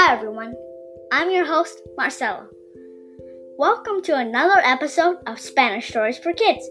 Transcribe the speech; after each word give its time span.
Hi 0.00 0.12
everyone, 0.12 0.54
I'm 1.10 1.32
your 1.32 1.44
host, 1.44 1.82
Marcelo. 1.96 2.46
Welcome 3.58 4.00
to 4.02 4.14
another 4.14 4.60
episode 4.60 5.16
of 5.26 5.40
Spanish 5.40 5.88
Stories 5.88 6.18
for 6.18 6.32
Kids. 6.32 6.64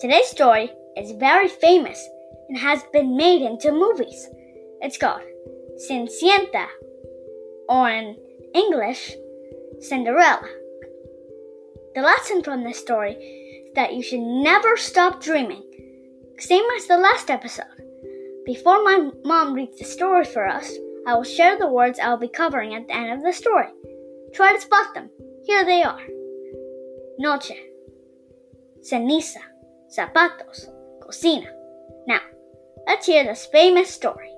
Today's 0.00 0.28
story 0.28 0.70
is 0.96 1.20
very 1.20 1.48
famous 1.48 2.02
and 2.48 2.56
has 2.56 2.82
been 2.94 3.14
made 3.14 3.42
into 3.42 3.72
movies. 3.72 4.26
It's 4.80 4.96
called 4.96 5.20
Cenicienta, 5.86 6.66
or 7.68 7.90
in 7.90 8.16
English, 8.54 9.12
Cinderella. 9.80 10.48
The 11.94 12.00
lesson 12.00 12.42
from 12.42 12.64
this 12.64 12.80
story 12.80 13.16
is 13.16 13.74
that 13.74 13.92
you 13.92 14.02
should 14.02 14.20
never 14.20 14.78
stop 14.78 15.22
dreaming, 15.22 15.62
same 16.38 16.64
as 16.78 16.86
the 16.86 16.96
last 16.96 17.28
episode. 17.28 17.66
Before 18.46 18.82
my 18.82 19.10
mom 19.26 19.52
reads 19.52 19.78
the 19.78 19.84
story 19.84 20.24
for 20.24 20.48
us, 20.48 20.72
I 21.06 21.14
will 21.14 21.24
share 21.24 21.58
the 21.58 21.66
words 21.66 21.98
I 21.98 22.10
will 22.10 22.18
be 22.18 22.28
covering 22.28 22.74
at 22.74 22.86
the 22.86 22.94
end 22.94 23.12
of 23.12 23.22
the 23.22 23.32
story. 23.32 23.68
Try 24.34 24.52
to 24.52 24.60
spot 24.60 24.94
them. 24.94 25.10
Here 25.44 25.64
they 25.64 25.82
are 25.82 26.00
Noche, 27.18 27.52
Ceniza, 28.82 29.40
Zapatos, 29.94 30.68
Cocina. 31.02 31.48
Now, 32.06 32.20
let's 32.86 33.06
hear 33.06 33.24
this 33.24 33.46
famous 33.46 33.90
story. 33.90 34.30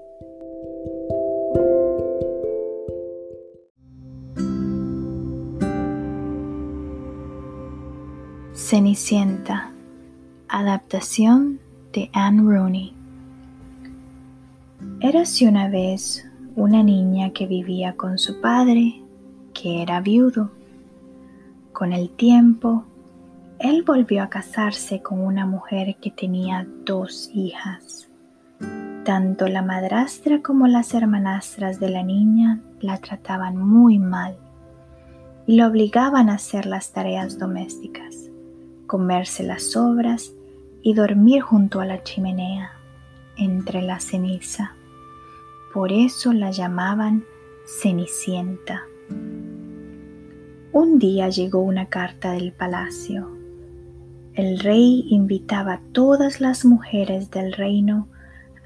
Cenicienta, 8.54 9.72
adaptación 10.48 11.60
de 11.92 12.10
Anne 12.14 12.42
Rooney. 12.42 12.94
Érase 15.00 15.46
una 15.46 15.68
vez 15.68 16.24
una 16.56 16.82
niña 16.82 17.30
que 17.30 17.46
vivía 17.46 17.94
con 17.96 18.18
su 18.18 18.40
padre, 18.40 19.02
que 19.54 19.82
era 19.82 20.00
viudo. 20.00 20.50
Con 21.72 21.92
el 21.92 22.10
tiempo, 22.10 22.84
él 23.58 23.82
volvió 23.82 24.22
a 24.22 24.28
casarse 24.28 25.02
con 25.02 25.20
una 25.20 25.46
mujer 25.46 25.96
que 26.00 26.10
tenía 26.10 26.66
dos 26.84 27.30
hijas. 27.32 28.08
Tanto 29.04 29.48
la 29.48 29.62
madrastra 29.62 30.42
como 30.42 30.66
las 30.66 30.94
hermanastras 30.94 31.80
de 31.80 31.90
la 31.90 32.02
niña 32.02 32.60
la 32.80 32.98
trataban 32.98 33.56
muy 33.56 33.98
mal 33.98 34.36
y 35.46 35.56
la 35.56 35.66
obligaban 35.66 36.30
a 36.30 36.34
hacer 36.34 36.66
las 36.66 36.92
tareas 36.92 37.38
domésticas 37.38 38.22
comerse 38.92 39.42
las 39.42 39.70
sobras 39.70 40.34
y 40.82 40.92
dormir 40.92 41.40
junto 41.40 41.80
a 41.80 41.86
la 41.86 42.02
chimenea, 42.02 42.72
entre 43.38 43.80
la 43.80 43.98
ceniza. 44.00 44.74
Por 45.72 45.90
eso 45.90 46.34
la 46.34 46.50
llamaban 46.50 47.24
Cenicienta. 47.64 48.82
Un 50.72 50.98
día 50.98 51.30
llegó 51.30 51.60
una 51.60 51.88
carta 51.88 52.32
del 52.32 52.52
palacio. 52.52 53.30
El 54.34 54.58
rey 54.58 55.06
invitaba 55.08 55.74
a 55.74 55.80
todas 55.92 56.42
las 56.42 56.66
mujeres 56.66 57.30
del 57.30 57.54
reino 57.54 58.08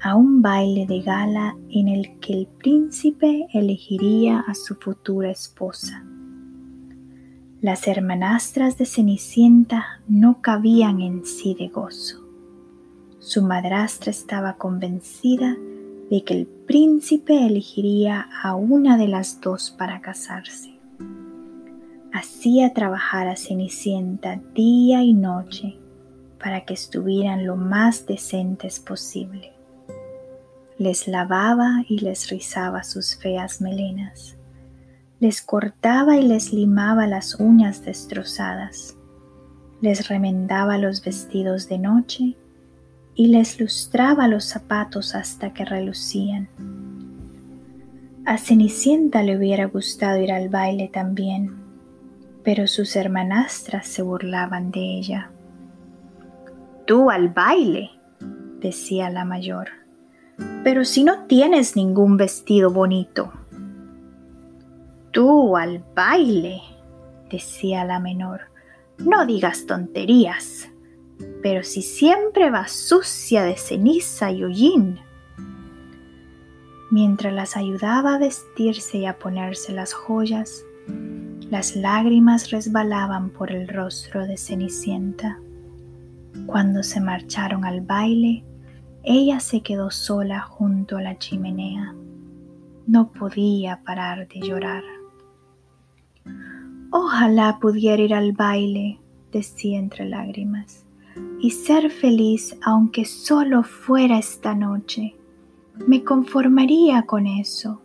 a 0.01 0.15
un 0.15 0.41
baile 0.41 0.85
de 0.85 1.01
gala 1.01 1.55
en 1.69 1.87
el 1.87 2.19
que 2.19 2.33
el 2.33 2.47
príncipe 2.47 3.47
elegiría 3.53 4.41
a 4.41 4.53
su 4.53 4.75
futura 4.75 5.31
esposa. 5.31 6.03
Las 7.61 7.87
hermanastras 7.87 8.77
de 8.77 8.85
Cenicienta 8.85 10.01
no 10.09 10.41
cabían 10.41 11.01
en 11.01 11.25
sí 11.25 11.55
de 11.57 11.69
gozo. 11.69 12.27
Su 13.19 13.43
madrastra 13.43 14.11
estaba 14.11 14.57
convencida 14.57 15.55
de 16.09 16.23
que 16.23 16.33
el 16.33 16.56
príncipe 16.67 17.47
elegiría 17.47 18.27
a 18.43 18.53
una 18.53 18.97
de 18.97 19.07
las 19.07 19.41
dos 19.41 19.71
para 19.71 20.01
casarse. 20.01 20.77
Hacía 22.13 22.73
trabajar 22.73 23.27
a 23.27 23.35
Cenicienta 23.35 24.39
día 24.53 25.01
y 25.01 25.13
noche 25.13 25.79
para 26.39 26.65
que 26.65 26.75
estuvieran 26.75 27.47
lo 27.47 27.55
más 27.55 28.05
decentes 28.05 28.79
posible. 28.79 29.53
Les 30.77 31.07
lavaba 31.07 31.83
y 31.89 31.99
les 31.99 32.29
rizaba 32.29 32.83
sus 32.83 33.15
feas 33.15 33.61
melenas 33.61 34.37
les 35.19 35.41
cortaba 35.41 36.17
y 36.17 36.21
les 36.21 36.53
limaba 36.53 37.07
las 37.07 37.39
uñas 37.39 37.83
destrozadas, 37.83 38.95
les 39.81 40.07
remendaba 40.09 40.77
los 40.77 41.03
vestidos 41.03 41.67
de 41.67 41.79
noche 41.79 42.37
y 43.17 43.27
les 43.27 43.59
lustraba 43.59 44.27
los 44.27 44.45
zapatos 44.45 45.15
hasta 45.15 45.51
que 45.51 45.65
relucían. 45.65 46.47
A 48.25 48.37
Cenicienta 48.37 49.23
le 49.23 49.35
hubiera 49.35 49.65
gustado 49.65 50.21
ir 50.21 50.31
al 50.31 50.49
baile 50.49 50.87
también, 50.87 51.57
pero 52.43 52.67
sus 52.67 52.95
hermanastras 52.95 53.87
se 53.87 54.03
burlaban 54.03 54.69
de 54.69 54.99
ella. 54.99 55.31
Tú 56.85 57.09
al 57.09 57.29
baile, 57.29 57.89
decía 58.61 59.09
la 59.09 59.25
mayor, 59.25 59.69
pero 60.63 60.85
si 60.85 61.03
no 61.03 61.25
tienes 61.25 61.75
ningún 61.75 62.17
vestido 62.17 62.69
bonito. 62.69 63.33
Tú 65.09 65.57
al 65.57 65.83
baile, 65.95 66.61
decía 67.31 67.83
la 67.83 67.99
menor. 67.99 68.41
No 68.99 69.25
digas 69.25 69.65
tonterías. 69.65 70.69
Pero 71.41 71.63
si 71.63 71.81
siempre 71.81 72.49
vas 72.49 72.71
sucia 72.71 73.43
de 73.43 73.57
ceniza 73.57 74.31
y 74.31 74.43
hollín. 74.43 74.99
Mientras 76.91 77.33
las 77.33 77.57
ayudaba 77.57 78.15
a 78.15 78.19
vestirse 78.19 78.99
y 78.99 79.05
a 79.05 79.17
ponerse 79.17 79.73
las 79.73 79.93
joyas, 79.93 80.63
las 81.49 81.75
lágrimas 81.75 82.49
resbalaban 82.51 83.29
por 83.29 83.51
el 83.51 83.67
rostro 83.67 84.25
de 84.25 84.37
Cenicienta. 84.37 85.39
Cuando 86.45 86.83
se 86.83 87.01
marcharon 87.01 87.65
al 87.65 87.81
baile, 87.81 88.43
ella 89.03 89.39
se 89.39 89.61
quedó 89.61 89.89
sola 89.89 90.41
junto 90.41 90.97
a 90.97 91.01
la 91.01 91.17
chimenea. 91.17 91.95
No 92.85 93.11
podía 93.11 93.81
parar 93.83 94.27
de 94.27 94.41
llorar. 94.41 94.83
Ojalá 96.91 97.59
pudiera 97.59 98.01
ir 98.01 98.13
al 98.13 98.31
baile, 98.31 98.99
decía 99.31 99.77
entre 99.77 100.05
lágrimas, 100.07 100.85
y 101.39 101.51
ser 101.51 101.89
feliz 101.89 102.57
aunque 102.63 103.05
solo 103.05 103.63
fuera 103.63 104.17
esta 104.17 104.55
noche. 104.55 105.15
Me 105.87 106.03
conformaría 106.03 107.03
con 107.03 107.27
eso. 107.27 107.81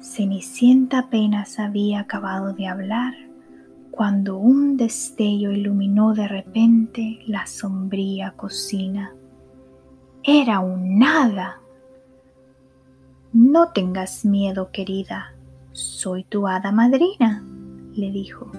Cenicienta 0.00 1.00
apenas 1.00 1.58
había 1.58 2.00
acabado 2.00 2.52
de 2.52 2.66
hablar 2.66 3.14
cuando 3.90 4.38
un 4.38 4.76
destello 4.76 5.50
iluminó 5.50 6.14
de 6.14 6.28
repente 6.28 7.18
la 7.26 7.46
sombría 7.46 8.30
cocina. 8.36 9.12
Era 10.22 10.60
un 10.60 11.00
nada. 11.00 11.60
No 13.32 13.72
tengas 13.72 14.24
miedo, 14.24 14.70
querida, 14.70 15.34
soy 15.72 16.22
tu 16.24 16.46
hada 16.46 16.70
madrina, 16.70 17.44
le 17.92 18.10
dijo, 18.12 18.50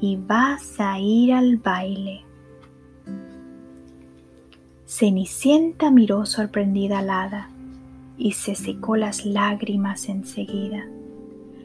y 0.00 0.16
vas 0.16 0.78
a 0.78 0.98
ir 0.98 1.32
al 1.32 1.56
baile. 1.56 2.24
Cenicienta 4.96 5.90
miró 5.90 6.24
sorprendida 6.24 7.00
al 7.00 7.10
hada 7.10 7.50
y 8.16 8.30
se 8.30 8.54
secó 8.54 8.94
las 8.94 9.26
lágrimas 9.26 10.08
enseguida. 10.08 10.86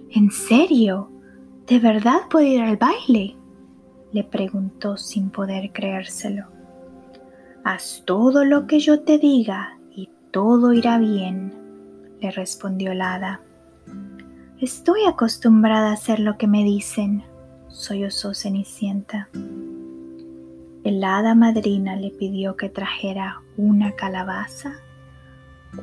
¿En 0.10 0.32
serio? 0.32 1.12
¿De 1.68 1.78
verdad 1.78 2.22
puedo 2.28 2.48
ir 2.48 2.62
al 2.62 2.78
baile? 2.78 3.36
le 4.12 4.24
preguntó 4.24 4.98
sin 4.98 5.30
poder 5.30 5.72
creérselo. 5.72 6.48
Haz 7.64 8.02
todo 8.04 8.46
lo 8.46 8.66
que 8.66 8.80
yo 8.80 9.02
te 9.02 9.20
diga 9.20 9.78
y 9.92 10.10
todo 10.32 10.74
irá 10.74 10.98
bien, 10.98 11.54
le 12.20 12.32
respondió 12.32 12.94
el 12.94 13.02
hada. 13.04 13.42
Estoy 14.60 15.06
acostumbrada 15.06 15.92
a 15.92 15.94
hacer 15.94 16.20
lo 16.20 16.36
que 16.40 16.48
me 16.48 16.64
dicen, 16.64 17.24
sollozó 17.68 18.34
Cenicienta. 18.34 19.30
El 20.84 21.04
hada 21.04 21.36
madrina 21.36 21.98
le 21.98 22.10
pidió 22.10 22.56
que 22.56 22.70
trajera 22.70 23.42
una 23.58 23.92
calabaza, 23.98 24.78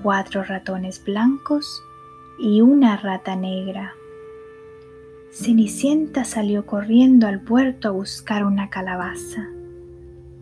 cuatro 0.02 0.42
ratones 0.42 1.04
blancos 1.04 1.82
y 2.38 2.62
una 2.62 2.96
rata 2.96 3.36
negra. 3.36 3.92
Cenicienta 5.30 6.24
salió 6.24 6.64
corriendo 6.64 7.26
al 7.26 7.42
puerto 7.42 7.88
a 7.88 7.92
buscar 7.92 8.42
una 8.46 8.70
calabaza. 8.70 9.46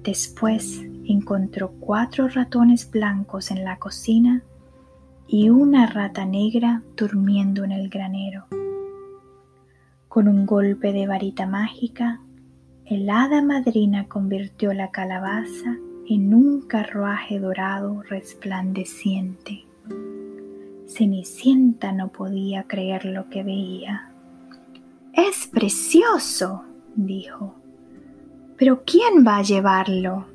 Después 0.05 0.83
encontró 1.05 1.73
cuatro 1.81 2.29
ratones 2.29 2.89
blancos 2.89 3.51
en 3.51 3.65
la 3.65 3.81
cocina 3.81 4.45
y 5.27 5.49
una 5.49 5.87
rata 5.87 6.27
negra 6.27 6.83
durmiendo 6.97 7.65
en 7.65 7.73
el 7.73 7.89
granero. 7.89 8.45
Con 10.07 10.29
un 10.29 10.47
golpe 10.47 10.93
de 10.93 11.09
varita 11.09 11.45
mágica, 11.45 12.21
el 12.87 13.09
hada 13.09 13.41
madrina 13.41 14.09
convirtió 14.09 14.75
la 14.75 14.91
calabaza 14.91 15.79
en 16.07 16.35
un 16.35 16.61
carruaje 16.61 17.39
dorado 17.39 18.03
resplandeciente. 18.03 19.65
Cenicienta 20.87 21.93
no 21.93 22.09
podía 22.09 22.65
creer 22.65 23.07
lo 23.07 23.31
que 23.31 23.43
veía. 23.43 24.11
Es 25.15 25.47
precioso, 25.47 26.65
dijo. 26.95 27.55
Pero 28.59 28.83
¿quién 28.85 29.27
va 29.27 29.39
a 29.39 29.43
llevarlo? 29.43 30.27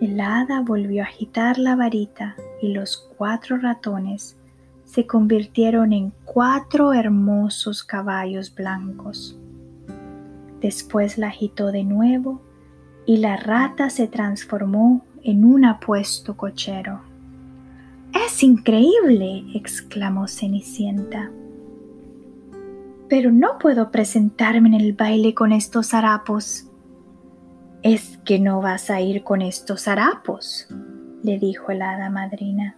El 0.00 0.18
hada 0.18 0.62
volvió 0.62 1.02
a 1.02 1.06
agitar 1.06 1.58
la 1.58 1.76
varita 1.76 2.36
y 2.62 2.72
los 2.72 2.96
cuatro 3.18 3.58
ratones 3.58 4.38
se 4.86 5.06
convirtieron 5.06 5.92
en 5.92 6.14
cuatro 6.24 6.94
hermosos 6.94 7.84
caballos 7.84 8.54
blancos. 8.54 9.38
Después 10.60 11.16
la 11.16 11.28
agitó 11.28 11.72
de 11.72 11.84
nuevo 11.84 12.42
y 13.06 13.16
la 13.16 13.36
rata 13.36 13.90
se 13.90 14.08
transformó 14.08 15.04
en 15.22 15.44
un 15.44 15.64
apuesto 15.64 16.36
cochero. 16.36 17.00
Es 18.14 18.42
increíble, 18.42 19.44
exclamó 19.54 20.28
Cenicienta. 20.28 21.30
Pero 23.08 23.32
no 23.32 23.58
puedo 23.58 23.90
presentarme 23.90 24.68
en 24.68 24.74
el 24.74 24.92
baile 24.92 25.34
con 25.34 25.52
estos 25.52 25.94
harapos. 25.94 26.66
¿Es 27.82 28.18
que 28.18 28.38
no 28.38 28.60
vas 28.60 28.90
a 28.90 29.00
ir 29.00 29.22
con 29.22 29.42
estos 29.42 29.88
harapos? 29.88 30.68
le 31.22 31.38
dijo 31.38 31.72
la 31.72 31.92
hada 31.92 32.10
madrina. 32.10 32.76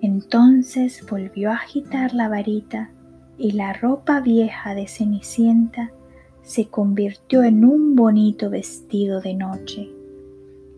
Entonces 0.00 1.04
volvió 1.08 1.50
a 1.50 1.56
agitar 1.56 2.14
la 2.14 2.28
varita 2.28 2.90
y 3.36 3.52
la 3.52 3.72
ropa 3.72 4.20
vieja 4.20 4.74
de 4.74 4.86
Cenicienta 4.86 5.90
se 6.44 6.68
convirtió 6.68 7.42
en 7.42 7.64
un 7.64 7.96
bonito 7.96 8.50
vestido 8.50 9.20
de 9.20 9.34
noche 9.34 9.90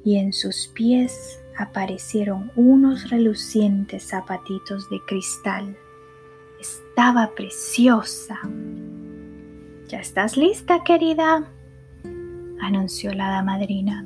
y 0.04 0.16
en 0.16 0.32
sus 0.32 0.68
pies 0.68 1.42
aparecieron 1.58 2.52
unos 2.54 3.10
relucientes 3.10 4.04
zapatitos 4.04 4.88
de 4.88 5.00
cristal. 5.06 5.76
Estaba 6.60 7.32
preciosa. 7.34 8.38
¿Ya 9.88 9.98
estás 9.98 10.36
lista, 10.36 10.82
querida? 10.84 11.52
anunció 12.60 13.12
la 13.12 13.30
damadrina, 13.30 14.04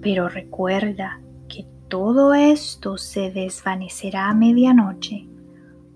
pero 0.00 0.28
recuerda 0.28 1.20
que 1.48 1.66
todo 1.88 2.32
esto 2.34 2.96
se 2.96 3.30
desvanecerá 3.30 4.30
a 4.30 4.34
medianoche, 4.34 5.28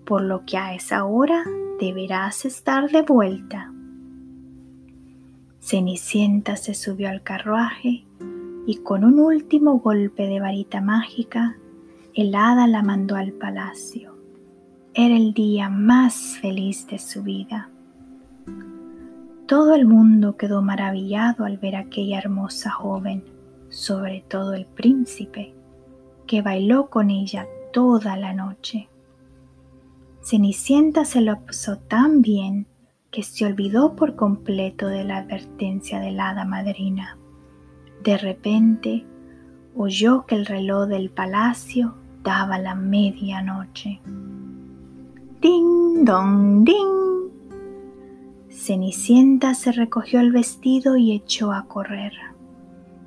por 0.05 0.21
lo 0.21 0.45
que 0.45 0.57
a 0.57 0.75
esa 0.75 1.05
hora 1.05 1.43
deberás 1.79 2.45
estar 2.45 2.89
de 2.89 3.01
vuelta. 3.01 3.74
Cenicienta 5.65 6.57
se 6.57 6.75
subió 6.75 7.09
al 7.09 7.23
carruaje 7.23 8.05
y 8.67 8.75
con 8.83 9.03
un 9.03 9.19
último 9.19 9.79
golpe 9.79 10.27
de 10.27 10.39
varita 10.39 10.79
mágica, 10.79 11.57
el 12.13 12.35
hada 12.35 12.67
la 12.67 12.83
mandó 12.83 13.15
al 13.15 13.31
palacio. 13.31 14.15
Era 14.93 15.17
el 15.17 15.33
día 15.33 15.69
más 15.69 16.37
feliz 16.39 16.85
de 16.85 16.99
su 16.99 17.23
vida. 17.23 17.71
Todo 19.47 19.73
el 19.73 19.87
mundo 19.87 20.37
quedó 20.37 20.61
maravillado 20.61 21.45
al 21.45 21.57
ver 21.57 21.77
a 21.77 21.79
aquella 21.79 22.19
hermosa 22.19 22.69
joven, 22.69 23.23
sobre 23.69 24.23
todo 24.29 24.53
el 24.53 24.67
príncipe, 24.67 25.55
que 26.27 26.43
bailó 26.43 26.91
con 26.91 27.09
ella 27.09 27.47
toda 27.73 28.15
la 28.17 28.35
noche. 28.35 28.87
Cenicienta 30.21 31.05
se 31.05 31.21
lo 31.21 31.43
pasó 31.43 31.79
tan 31.79 32.21
bien 32.21 32.67
que 33.11 33.23
se 33.23 33.45
olvidó 33.45 33.95
por 33.95 34.15
completo 34.15 34.87
de 34.87 35.03
la 35.03 35.17
advertencia 35.17 35.99
de 35.99 36.19
hada 36.19 36.45
madrina. 36.45 37.17
De 38.03 38.17
repente 38.17 39.05
oyó 39.75 40.25
que 40.25 40.35
el 40.35 40.45
reloj 40.45 40.87
del 40.87 41.09
palacio 41.09 41.95
daba 42.23 42.57
la 42.57 42.75
medianoche. 42.75 44.01
Ding 45.41 46.03
dong 46.05 46.63
ding 46.63 47.05
Cenicienta 48.55 49.53
se 49.53 49.71
recogió 49.73 50.21
el 50.21 50.31
vestido 50.31 50.97
y 50.97 51.11
echó 51.11 51.51
a 51.51 51.67
correr. 51.67 52.13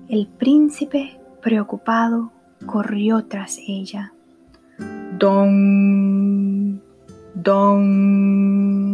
El 0.08 0.28
príncipe, 0.28 1.18
preocupado, 1.42 2.30
corrió 2.66 3.24
tras 3.24 3.58
ella. 3.66 4.12
Don, 5.18 6.80
don, 7.34 8.87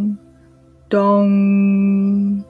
don. 0.91 2.47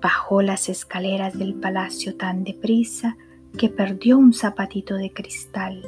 Bajó 0.00 0.42
las 0.42 0.68
escaleras 0.68 1.38
del 1.38 1.54
palacio 1.54 2.16
tan 2.16 2.44
deprisa 2.44 3.16
que 3.56 3.68
perdió 3.68 4.18
un 4.18 4.32
zapatito 4.32 4.96
de 4.96 5.12
cristal, 5.12 5.82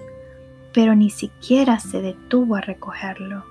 pero 0.72 0.94
ni 0.94 1.10
siquiera 1.10 1.80
se 1.80 2.00
detuvo 2.00 2.56
a 2.56 2.60
recogerlo. 2.60 3.44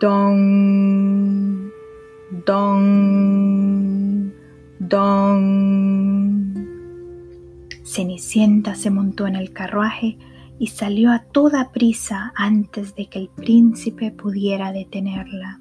Don, 0.00 1.72
Don, 2.46 4.32
don. 4.80 6.54
Cenicienta 7.84 8.74
se 8.74 8.90
montó 8.90 9.26
en 9.26 9.36
el 9.36 9.52
carruaje 9.52 10.18
y 10.58 10.66
salió 10.68 11.12
a 11.12 11.20
toda 11.20 11.70
prisa 11.70 12.32
antes 12.34 12.96
de 12.96 13.06
que 13.06 13.20
el 13.20 13.28
príncipe 13.28 14.10
pudiera 14.10 14.72
detenerla. 14.72 15.60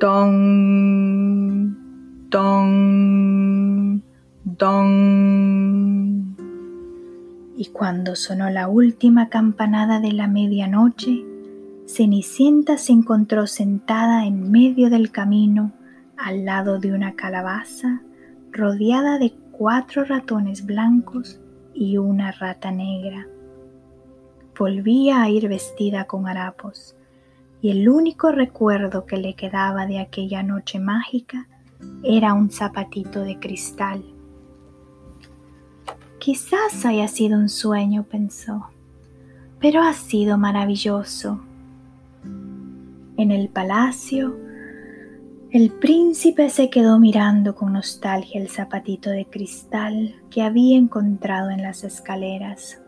Don, 0.00 1.76
don, 2.30 4.02
don. 4.44 6.36
Y 7.54 7.66
cuando 7.66 8.16
sonó 8.16 8.48
la 8.48 8.68
última 8.68 9.28
campanada 9.28 10.00
de 10.00 10.12
la 10.12 10.26
medianoche, 10.26 11.26
Cenicienta 11.86 12.78
se 12.78 12.92
encontró 12.92 13.46
sentada 13.46 14.24
en 14.24 14.50
medio 14.50 14.88
del 14.88 15.10
camino 15.10 15.72
al 16.16 16.46
lado 16.46 16.78
de 16.78 16.94
una 16.94 17.14
calabaza 17.14 18.00
rodeada 18.52 19.18
de 19.18 19.34
cuatro 19.52 20.04
ratones 20.04 20.64
blancos 20.64 21.42
y 21.74 21.98
una 21.98 22.32
rata 22.32 22.70
negra. 22.70 23.26
Volvía 24.58 25.20
a 25.20 25.28
ir 25.28 25.46
vestida 25.46 26.06
con 26.06 26.26
harapos 26.26 26.96
y 27.62 27.70
el 27.70 27.88
único 27.88 28.32
recuerdo 28.32 29.06
que 29.06 29.16
le 29.16 29.34
quedaba 29.34 29.86
de 29.86 29.98
aquella 29.98 30.42
noche 30.42 30.78
mágica 30.78 31.46
era 32.02 32.34
un 32.34 32.50
zapatito 32.50 33.20
de 33.20 33.38
cristal. 33.38 34.04
Quizás 36.18 36.84
haya 36.84 37.08
sido 37.08 37.38
un 37.38 37.48
sueño, 37.48 38.04
pensó, 38.04 38.68
pero 39.58 39.82
ha 39.82 39.92
sido 39.94 40.38
maravilloso 40.38 41.40
en 43.20 43.32
el 43.32 43.50
palacio, 43.50 44.34
el 45.50 45.70
príncipe 45.70 46.48
se 46.48 46.70
quedó 46.70 46.98
mirando 46.98 47.54
con 47.54 47.74
nostalgia 47.74 48.40
el 48.40 48.48
zapatito 48.48 49.10
de 49.10 49.26
cristal 49.26 50.14
que 50.30 50.42
había 50.42 50.78
encontrado 50.78 51.50
en 51.50 51.60
las 51.60 51.84
escaleras. 51.84 52.79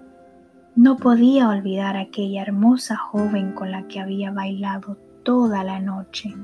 No 0.74 0.96
podía 0.96 1.50
olvidar 1.50 1.96
a 1.96 2.00
aquella 2.00 2.42
hermosa 2.42 2.96
joven 2.96 3.52
con 3.52 3.70
la 3.70 3.86
que 3.88 4.00
había 4.00 4.30
bailado 4.30 4.96
toda 5.22 5.64
la 5.64 5.80
noche. 5.80 6.34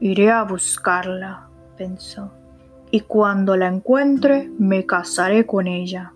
Iré 0.00 0.30
a 0.30 0.44
buscarla, 0.44 1.48
pensó, 1.76 2.32
y 2.90 3.00
cuando 3.00 3.56
la 3.56 3.68
encuentre 3.68 4.50
me 4.58 4.86
casaré 4.86 5.44
con 5.44 5.66
ella. 5.66 6.14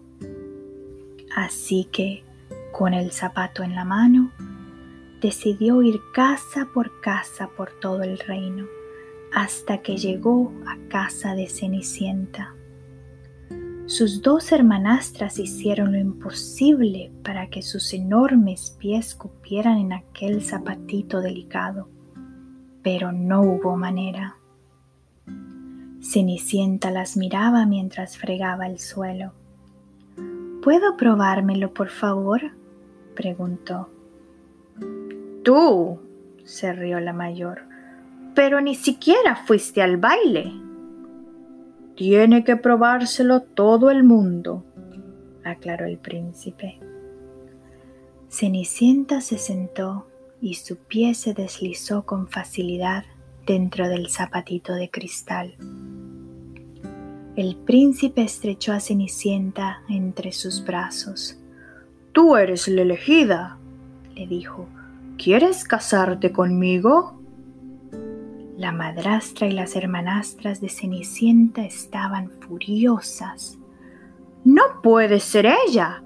Así 1.36 1.86
que, 1.92 2.24
con 2.72 2.94
el 2.94 3.12
zapato 3.12 3.62
en 3.62 3.74
la 3.74 3.84
mano, 3.84 4.32
decidió 5.20 5.82
ir 5.82 6.00
casa 6.14 6.68
por 6.72 7.00
casa 7.02 7.50
por 7.56 7.72
todo 7.78 8.02
el 8.04 8.18
reino, 8.18 8.64
hasta 9.34 9.82
que 9.82 9.98
llegó 9.98 10.50
a 10.66 10.76
casa 10.88 11.34
de 11.34 11.46
Cenicienta. 11.46 12.55
Sus 13.86 14.20
dos 14.20 14.50
hermanastras 14.50 15.38
hicieron 15.38 15.92
lo 15.92 15.98
imposible 15.98 17.12
para 17.22 17.46
que 17.48 17.62
sus 17.62 17.94
enormes 17.94 18.76
pies 18.80 19.14
cupieran 19.14 19.78
en 19.78 19.92
aquel 19.92 20.42
zapatito 20.42 21.20
delicado, 21.20 21.88
pero 22.82 23.12
no 23.12 23.42
hubo 23.42 23.76
manera. 23.76 24.38
Cenicienta 26.02 26.90
las 26.90 27.16
miraba 27.16 27.64
mientras 27.64 28.18
fregaba 28.18 28.66
el 28.66 28.80
suelo. 28.80 29.32
¿Puedo 30.64 30.96
probármelo, 30.96 31.72
por 31.72 31.88
favor? 31.88 32.40
preguntó. 33.14 33.88
Tú, 35.44 36.00
se 36.44 36.72
rió 36.72 36.98
la 36.98 37.12
mayor, 37.12 37.62
pero 38.34 38.60
ni 38.60 38.74
siquiera 38.74 39.36
fuiste 39.36 39.80
al 39.80 39.96
baile. 39.96 40.65
Tiene 41.96 42.44
que 42.44 42.56
probárselo 42.56 43.40
todo 43.40 43.90
el 43.90 44.04
mundo, 44.04 44.64
aclaró 45.44 45.86
el 45.86 45.96
príncipe. 45.96 46.78
Cenicienta 48.28 49.22
se 49.22 49.38
sentó 49.38 50.06
y 50.42 50.54
su 50.54 50.76
pie 50.76 51.14
se 51.14 51.32
deslizó 51.32 52.04
con 52.04 52.28
facilidad 52.28 53.04
dentro 53.46 53.88
del 53.88 54.10
zapatito 54.10 54.74
de 54.74 54.90
cristal. 54.90 55.54
El 57.34 57.56
príncipe 57.56 58.22
estrechó 58.22 58.74
a 58.74 58.80
Cenicienta 58.80 59.82
entre 59.88 60.32
sus 60.32 60.62
brazos. 60.64 61.38
Tú 62.12 62.36
eres 62.36 62.68
la 62.68 62.82
elegida, 62.82 63.58
le 64.14 64.26
dijo, 64.26 64.68
¿quieres 65.16 65.64
casarte 65.64 66.30
conmigo? 66.30 67.15
La 68.56 68.72
madrastra 68.72 69.46
y 69.46 69.52
las 69.52 69.76
hermanastras 69.76 70.62
de 70.62 70.70
Cenicienta 70.70 71.62
estaban 71.62 72.30
furiosas. 72.40 73.58
No 74.44 74.80
puede 74.82 75.20
ser 75.20 75.46
ella. 75.66 76.02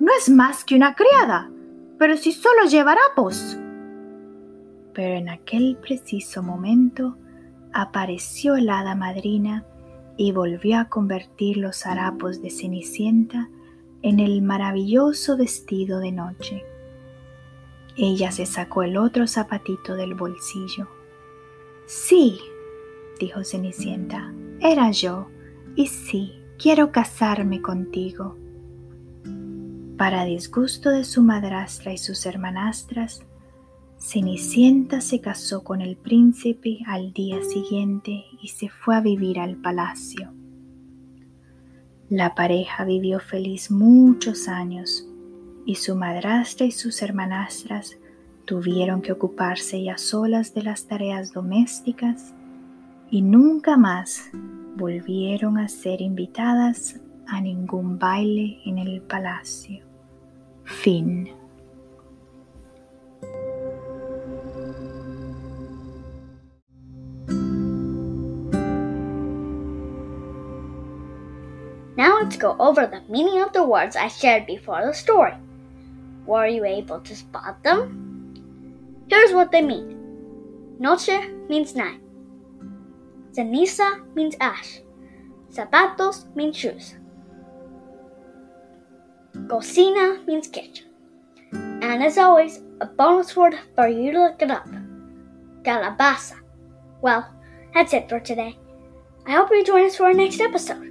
No 0.00 0.10
es 0.18 0.28
más 0.28 0.64
que 0.64 0.74
una 0.74 0.96
criada. 0.96 1.48
Pero 2.00 2.16
si 2.16 2.32
solo 2.32 2.64
lleva 2.68 2.92
harapos. 2.92 3.56
Pero 4.92 5.14
en 5.14 5.28
aquel 5.28 5.76
preciso 5.76 6.42
momento 6.42 7.16
apareció 7.72 8.56
la 8.56 8.80
hada 8.80 8.96
madrina 8.96 9.64
y 10.16 10.32
volvió 10.32 10.80
a 10.80 10.88
convertir 10.88 11.56
los 11.56 11.86
harapos 11.86 12.42
de 12.42 12.50
Cenicienta 12.50 13.48
en 14.02 14.18
el 14.18 14.42
maravilloso 14.42 15.36
vestido 15.36 16.00
de 16.00 16.10
noche. 16.10 16.64
Ella 17.96 18.32
se 18.32 18.44
sacó 18.44 18.82
el 18.82 18.96
otro 18.96 19.28
zapatito 19.28 19.94
del 19.94 20.14
bolsillo. 20.14 20.88
Sí, 21.86 22.38
dijo 23.18 23.44
Cenicienta, 23.44 24.32
era 24.60 24.90
yo, 24.90 25.28
y 25.74 25.86
sí, 25.86 26.32
quiero 26.58 26.92
casarme 26.92 27.60
contigo. 27.60 28.36
Para 29.96 30.24
disgusto 30.24 30.90
de 30.90 31.04
su 31.04 31.22
madrastra 31.22 31.92
y 31.92 31.98
sus 31.98 32.24
hermanastras, 32.26 33.22
Cenicienta 33.98 35.00
se 35.00 35.20
casó 35.20 35.62
con 35.62 35.80
el 35.80 35.96
príncipe 35.96 36.78
al 36.86 37.12
día 37.12 37.42
siguiente 37.44 38.24
y 38.40 38.48
se 38.48 38.68
fue 38.68 38.96
a 38.96 39.00
vivir 39.00 39.38
al 39.38 39.56
palacio. 39.56 40.32
La 42.08 42.34
pareja 42.34 42.84
vivió 42.84 43.20
feliz 43.20 43.70
muchos 43.70 44.48
años 44.48 45.08
y 45.64 45.76
su 45.76 45.94
madrastra 45.94 46.66
y 46.66 46.72
sus 46.72 47.00
hermanastras 47.00 47.96
tuvieron 48.44 49.02
que 49.02 49.12
ocuparse 49.12 49.82
ya 49.82 49.98
solas 49.98 50.54
de 50.54 50.62
las 50.62 50.86
tareas 50.86 51.32
domésticas 51.32 52.34
y 53.10 53.22
nunca 53.22 53.76
más 53.76 54.30
volvieron 54.76 55.58
a 55.58 55.68
ser 55.68 56.00
invitadas 56.00 57.00
a 57.26 57.40
ningún 57.40 57.98
baile 57.98 58.58
en 58.64 58.78
el 58.78 59.00
palacio. 59.02 59.84
Fin. 60.64 61.30
Now 71.96 72.18
let's 72.20 72.36
go 72.36 72.56
over 72.58 72.86
the 72.86 73.02
meaning 73.08 73.42
of 73.42 73.52
the 73.52 73.62
words 73.62 73.96
I 73.96 74.08
shared 74.08 74.46
before 74.46 74.84
the 74.84 74.94
story. 74.94 75.34
Were 76.26 76.48
you 76.48 76.64
able 76.64 77.00
to 77.00 77.14
spot 77.14 77.62
them? 77.62 78.01
Here's 79.12 79.34
what 79.34 79.52
they 79.52 79.60
mean. 79.60 80.78
Noche 80.78 81.28
means 81.46 81.76
night. 81.76 82.00
Ceniza 83.32 84.00
means 84.14 84.34
ash. 84.40 84.80
Zapatos 85.50 86.34
means 86.34 86.56
shoes. 86.56 86.94
Cocina 89.50 90.24
means 90.26 90.48
kitchen. 90.48 90.86
And 91.52 92.02
as 92.02 92.16
always, 92.16 92.62
a 92.80 92.86
bonus 92.86 93.36
word 93.36 93.58
for 93.74 93.86
you 93.86 94.12
to 94.12 94.18
look 94.18 94.40
it 94.40 94.50
up. 94.50 94.66
Calabaza. 95.62 96.40
Well, 97.02 97.28
that's 97.74 97.92
it 97.92 98.08
for 98.08 98.18
today. 98.18 98.56
I 99.26 99.32
hope 99.32 99.50
you 99.50 99.62
join 99.62 99.84
us 99.84 99.96
for 99.96 100.04
our 100.04 100.14
next 100.14 100.40
episode. 100.40 100.86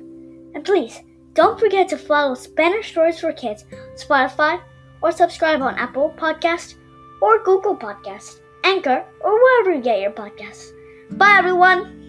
And 0.54 0.64
please, 0.64 1.00
don't 1.34 1.60
forget 1.60 1.90
to 1.90 1.98
follow 1.98 2.36
Spanish 2.36 2.92
Stories 2.92 3.20
for 3.20 3.34
Kids, 3.34 3.66
Spotify, 3.96 4.62
or 5.02 5.12
subscribe 5.12 5.64
on 5.64 5.80
Apple 5.80 6.14
Podcast 6.16 6.76
or 7.22 7.40
Google 7.44 7.78
Podcast, 7.78 8.40
Anchor, 8.64 9.06
or 9.22 9.34
wherever 9.42 9.72
you 9.74 9.82
get 9.82 10.02
your 10.02 10.12
podcasts. 10.12 10.74
Bye, 11.12 11.36
everyone! 11.38 12.01